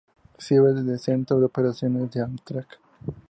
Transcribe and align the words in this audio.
Sirve 0.39 0.73
de 0.81 0.97
centro 0.97 1.37
de 1.37 1.45
operaciones 1.45 2.09
de 2.09 2.21
Amtrak. 2.23 2.79